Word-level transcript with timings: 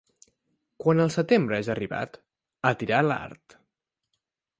Quan 0.83 1.01
el 1.03 1.11
setembre 1.15 1.59
és 1.63 1.69
arribat, 1.73 2.17
a 2.71 2.71
tirar 2.81 3.03
l'art. 3.09 3.57